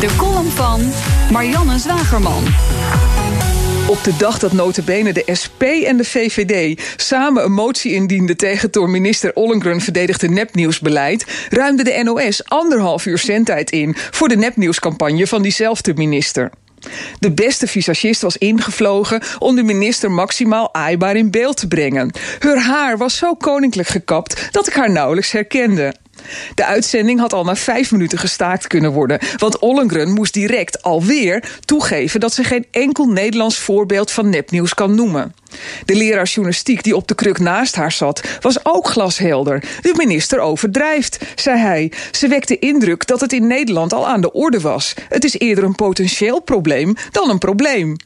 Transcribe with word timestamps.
De 0.00 0.16
column 0.16 0.50
van 0.50 0.92
Marianne 1.32 1.78
Zwagerman. 1.78 2.44
Op 3.88 4.04
de 4.04 4.16
dag 4.18 4.38
dat 4.38 4.52
notabene 4.52 5.12
de 5.12 5.34
SP 5.42 5.62
en 5.62 5.96
de 5.96 6.04
VVD 6.04 6.82
samen 6.96 7.44
een 7.44 7.52
motie 7.52 7.92
indienden 7.92 8.36
tegen 8.36 8.70
door 8.70 8.90
minister 8.90 9.34
Ollengren 9.34 9.80
verdedigde 9.80 10.28
nepnieuwsbeleid, 10.28 11.46
ruimde 11.50 11.84
de 11.84 12.00
NOS 12.02 12.44
anderhalf 12.44 13.06
uur 13.06 13.18
zendtijd 13.18 13.70
in 13.70 13.94
voor 14.10 14.28
de 14.28 14.36
nepnieuwscampagne 14.36 15.26
van 15.26 15.42
diezelfde 15.42 15.94
minister. 15.94 16.50
De 17.18 17.32
beste 17.32 17.66
visagist 17.66 18.22
was 18.22 18.36
ingevlogen 18.36 19.22
om 19.38 19.56
de 19.56 19.62
minister 19.62 20.10
maximaal 20.10 20.74
aaibaar 20.74 21.16
in 21.16 21.30
beeld 21.30 21.56
te 21.56 21.68
brengen. 21.68 22.10
Haar 22.38 22.62
haar 22.62 22.98
was 22.98 23.16
zo 23.16 23.34
koninklijk 23.34 23.88
gekapt 23.88 24.48
dat 24.50 24.66
ik 24.66 24.74
haar 24.74 24.90
nauwelijks 24.90 25.32
herkende. 25.32 25.94
De 26.54 26.64
uitzending 26.64 27.20
had 27.20 27.32
al 27.32 27.44
na 27.44 27.56
vijf 27.56 27.92
minuten 27.92 28.18
gestaakt 28.18 28.66
kunnen 28.66 28.92
worden, 28.92 29.18
want 29.36 29.58
Ollengren 29.58 30.12
moest 30.12 30.34
direct 30.34 30.82
alweer 30.82 31.44
toegeven 31.64 32.20
dat 32.20 32.32
ze 32.32 32.44
geen 32.44 32.66
enkel 32.70 33.06
Nederlands 33.06 33.58
voorbeeld 33.58 34.10
van 34.10 34.30
nepnieuws 34.30 34.74
kan 34.74 34.94
noemen. 34.94 35.34
De 35.84 35.94
leraar 35.94 36.26
journalistiek 36.26 36.82
die 36.82 36.96
op 36.96 37.08
de 37.08 37.14
kruk 37.14 37.38
naast 37.38 37.74
haar 37.74 37.92
zat, 37.92 38.22
was 38.40 38.64
ook 38.64 38.88
glashelder. 38.88 39.64
De 39.80 39.94
minister 39.96 40.40
overdrijft, 40.40 41.18
zei 41.34 41.58
hij. 41.58 41.92
Ze 42.10 42.28
wekte 42.28 42.58
indruk 42.58 43.06
dat 43.06 43.20
het 43.20 43.32
in 43.32 43.46
Nederland 43.46 43.92
al 43.92 44.08
aan 44.08 44.20
de 44.20 44.32
orde 44.32 44.60
was. 44.60 44.94
Het 45.08 45.24
is 45.24 45.38
eerder 45.38 45.64
een 45.64 45.74
potentieel 45.74 46.40
probleem 46.40 46.94
dan 47.10 47.30
een 47.30 47.38
probleem 47.38 47.96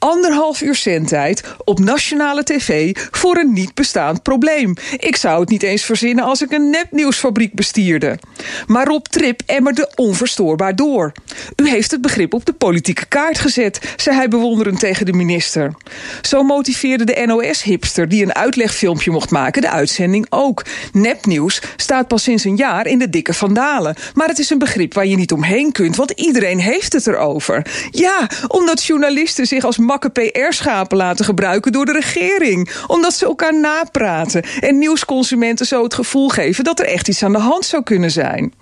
anderhalf 0.00 0.60
uur 0.60 0.74
zendtijd 0.74 1.42
op 1.64 1.78
nationale 1.78 2.44
tv 2.44 2.96
voor 3.10 3.36
een 3.36 3.52
niet 3.52 3.74
bestaand 3.74 4.22
probleem. 4.22 4.74
Ik 4.96 5.16
zou 5.16 5.40
het 5.40 5.48
niet 5.48 5.62
eens 5.62 5.84
verzinnen 5.84 6.24
als 6.24 6.42
ik 6.42 6.52
een 6.52 6.70
nepnieuwsfabriek 6.70 7.54
bestierde. 7.54 8.18
Maar 8.66 8.86
Rob 8.86 9.04
Trip 9.04 9.42
emmerde 9.46 9.92
onverstoorbaar 9.94 10.76
door. 10.76 11.12
U 11.56 11.68
heeft 11.68 11.90
het 11.90 12.00
begrip 12.00 12.34
op 12.34 12.44
de 12.44 12.52
politieke 12.52 13.06
kaart 13.06 13.38
gezet, 13.38 13.94
zei 13.96 14.16
hij 14.16 14.28
bewonderend 14.28 14.80
tegen 14.80 15.06
de 15.06 15.12
minister. 15.12 15.74
Zo 16.22 16.42
motiveerde 16.42 17.04
de 17.04 17.22
NOS-hipster 17.26 18.08
die 18.08 18.22
een 18.22 18.34
uitlegfilmpje 18.34 19.10
mocht 19.10 19.30
maken 19.30 19.62
de 19.62 19.70
uitzending 19.70 20.26
ook. 20.28 20.64
Nepnieuws 20.92 21.62
staat 21.76 22.08
pas 22.08 22.22
sinds 22.22 22.44
een 22.44 22.56
jaar 22.56 22.86
in 22.86 22.98
de 22.98 23.10
dikke 23.10 23.34
vandalen. 23.34 23.94
Maar 24.14 24.28
het 24.28 24.38
is 24.38 24.50
een 24.50 24.58
begrip 24.58 24.94
waar 24.94 25.06
je 25.06 25.16
niet 25.16 25.32
omheen 25.32 25.72
kunt, 25.72 25.96
want 25.96 26.10
iedereen 26.10 26.60
heeft 26.60 26.92
het 26.92 27.06
erover. 27.06 27.66
Ja, 27.90 28.30
omdat 28.48 28.84
journalisten 28.84 29.46
zich 29.46 29.64
als 29.64 29.78
PR-schapen 29.98 30.96
laten 30.96 31.24
gebruiken 31.24 31.72
door 31.72 31.86
de 31.86 31.92
regering. 31.92 32.70
Omdat 32.86 33.14
ze 33.14 33.24
elkaar 33.24 33.60
napraten 33.60 34.42
en 34.60 34.78
nieuwsconsumenten 34.78 35.66
zo 35.66 35.82
het 35.82 35.94
gevoel 35.94 36.28
geven 36.28 36.64
dat 36.64 36.78
er 36.78 36.86
echt 36.86 37.08
iets 37.08 37.22
aan 37.22 37.32
de 37.32 37.38
hand 37.38 37.64
zou 37.64 37.82
kunnen 37.82 38.10
zijn. 38.10 38.52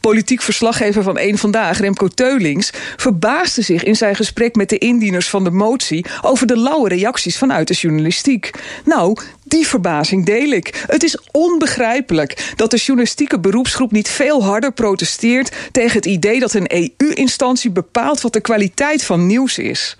Politiek 0.00 0.42
verslaggever 0.42 1.02
van 1.02 1.18
Eén 1.18 1.38
Vandaag, 1.38 1.78
Remco 1.78 2.08
Teulings, 2.08 2.70
verbaasde 2.96 3.62
zich 3.62 3.82
in 3.82 3.96
zijn 3.96 4.16
gesprek 4.16 4.54
met 4.54 4.68
de 4.68 4.78
indieners 4.78 5.28
van 5.28 5.44
de 5.44 5.50
motie 5.50 6.06
over 6.22 6.46
de 6.46 6.58
lauwe 6.58 6.88
reacties 6.88 7.38
vanuit 7.38 7.68
de 7.68 7.74
journalistiek. 7.74 8.50
Nou, 8.84 9.16
die 9.44 9.66
verbazing 9.66 10.26
deel 10.26 10.50
ik. 10.50 10.84
Het 10.86 11.02
is 11.02 11.18
onbegrijpelijk 11.30 12.52
dat 12.56 12.70
de 12.70 12.76
journalistieke 12.76 13.40
beroepsgroep 13.40 13.92
niet 13.92 14.08
veel 14.08 14.44
harder 14.44 14.72
protesteert 14.72 15.52
tegen 15.72 15.96
het 15.96 16.06
idee 16.06 16.40
dat 16.40 16.54
een 16.54 16.92
EU-instantie 16.96 17.70
bepaalt 17.70 18.20
wat 18.20 18.32
de 18.32 18.40
kwaliteit 18.40 19.04
van 19.04 19.26
nieuws 19.26 19.58
is. 19.58 19.96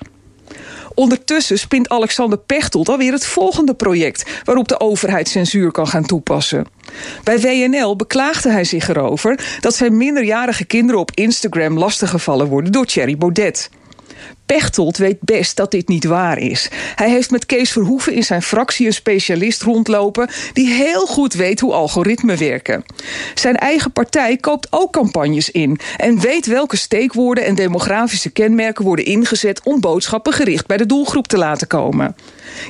Ondertussen 0.95 1.59
spint 1.59 1.89
Alexander 1.89 2.39
Pechtold 2.39 2.89
alweer 2.89 3.13
het 3.13 3.27
volgende 3.27 3.75
project 3.75 4.31
waarop 4.45 4.69
de 4.69 4.81
overheid 4.81 5.29
censuur 5.29 5.71
kan 5.71 5.87
gaan 5.87 6.07
toepassen. 6.07 6.67
Bij 7.23 7.41
WNL 7.41 7.97
beklaagde 7.97 8.51
hij 8.51 8.65
zich 8.65 8.89
erover 8.89 9.59
dat 9.61 9.75
zijn 9.75 9.97
minderjarige 9.97 10.65
kinderen 10.65 11.01
op 11.01 11.11
Instagram 11.15 11.79
lastiggevallen 11.79 12.47
worden 12.47 12.73
door 12.73 12.87
Thierry 12.87 13.17
Baudet. 13.17 13.71
Pechtold 14.47 14.97
weet 14.97 15.16
best 15.21 15.56
dat 15.56 15.71
dit 15.71 15.88
niet 15.88 16.05
waar 16.05 16.38
is. 16.38 16.69
Hij 16.94 17.10
heeft 17.10 17.31
met 17.31 17.47
Kees 17.47 17.72
Verhoeven 17.72 18.12
in 18.15 18.22
zijn 18.22 18.43
fractie 18.43 18.87
een 18.87 18.93
specialist 18.93 19.62
rondlopen 19.62 20.28
die 20.53 20.69
heel 20.69 21.06
goed 21.06 21.34
weet 21.34 21.60
hoe 21.60 21.72
algoritmen 21.72 22.38
werken. 22.38 22.84
Zijn 23.34 23.56
eigen 23.56 23.93
partij 23.93 24.37
koopt 24.37 24.66
ook 24.71 24.93
campagnes 24.93 25.50
in 25.50 25.78
en 25.97 26.21
weet 26.21 26.47
welke 26.47 26.77
steekwoorden 26.77 27.44
en 27.44 27.55
demografische 27.55 28.31
kenmerken 28.31 28.84
worden 28.84 29.05
ingezet 29.05 29.60
om 29.65 29.81
boodschappen 29.81 30.33
gericht 30.33 30.66
bij 30.66 30.77
de 30.77 30.87
doelgroep 30.87 31.27
te 31.27 31.39
laten 31.39 31.66
komen. 31.66 32.16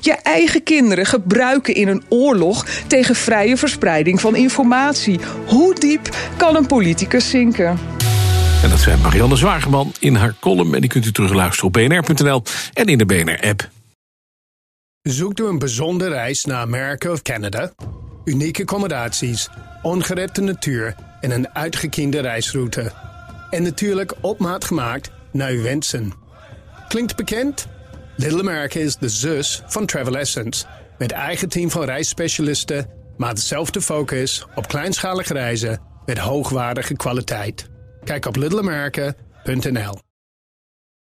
Je 0.01 0.13
eigen 0.13 0.63
kinderen 0.63 1.07
gebruiken 1.07 1.75
in 1.75 1.89
een 1.89 2.03
oorlog 2.09 2.67
tegen 2.87 3.15
vrije 3.15 3.57
verspreiding 3.57 4.21
van 4.21 4.37
informatie. 4.37 5.21
Hoe 5.47 5.75
diep 5.75 6.17
kan 6.37 6.57
een 6.57 6.67
politicus 6.67 7.31
zinken? 7.31 7.79
En 8.63 8.71
dat 8.71 8.81
zijn 8.81 9.01
Marianne 9.01 9.37
Zwageman 9.37 9.93
in 9.99 10.15
haar 10.15 10.35
column. 10.41 10.75
En 10.75 10.81
die 10.81 10.91
kunt 10.91 11.07
u 11.07 11.13
terugluisteren 11.13 11.67
op 11.67 11.73
bnr.nl 11.73 12.43
en 12.73 12.87
in 12.87 12.99
de 12.99 13.07
BNR-app. 13.07 13.69
Zoekt 15.03 15.41
u 15.41 15.47
een 15.47 15.59
bijzondere 15.59 16.11
reis 16.11 16.45
naar 16.45 16.61
Amerika 16.61 17.11
of 17.11 17.23
Canada? 17.23 17.73
Unieke 18.25 18.63
accommodaties, 18.63 19.49
ongerepte 19.83 20.41
natuur 20.41 20.95
en 21.21 21.31
een 21.31 21.55
uitgekiende 21.55 22.21
reisroute. 22.21 22.93
En 23.51 23.63
natuurlijk 23.63 24.15
op 24.21 24.39
maat 24.39 24.65
gemaakt 24.65 25.11
naar 25.33 25.51
uw 25.51 25.63
wensen. 25.63 26.13
Klinkt 26.89 27.17
bekend? 27.17 27.67
Little 28.17 28.41
America 28.41 28.79
is 28.79 28.97
de 28.97 29.09
zus 29.09 29.63
van 29.67 29.87
Travel 29.87 30.19
Essence. 30.19 30.65
Met 30.99 31.13
eigen 31.13 31.49
team 31.49 31.71
van 31.71 31.85
reisspecialisten, 31.85 32.87
maar 33.17 33.35
dezelfde 33.35 33.81
focus 33.81 34.47
op 34.55 34.69
kleinschalige 34.69 35.33
reizen 35.33 35.81
met 36.07 36.19
hoogwaardige 36.19 36.97
kwaliteit. 36.97 37.71
Kijk 38.05 38.27
op 38.27 38.37
littleamerica.nl. 38.37 40.12